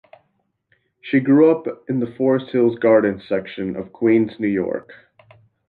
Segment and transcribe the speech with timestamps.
[1.01, 4.91] She grew up in the Forest Hills Gardens section of Queens, New York.